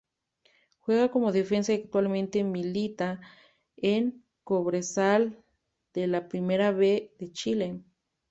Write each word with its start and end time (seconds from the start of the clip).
Juega 0.79 1.11
como 1.11 1.31
Defensa 1.31 1.73
y 1.73 1.75
actualmente 1.75 2.43
milita 2.43 3.21
en 3.77 4.25
Cobresal 4.43 5.45
de 5.93 6.07
la 6.07 6.27
Primera 6.27 6.71
B 6.71 7.13
de 7.19 7.31
Chile. 7.31 7.81